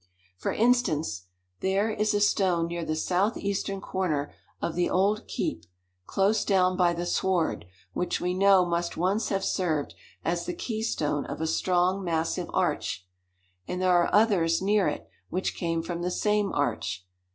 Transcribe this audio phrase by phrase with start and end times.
[0.35, 1.27] "For instance,
[1.59, 5.67] there is a stone near the southeastern corner of the old keep,
[6.07, 9.93] close down by the sward, which we know must once have served
[10.25, 13.05] as the keystone of a strong, massive arch.
[13.67, 17.05] And there are others near it, which came from the same arch.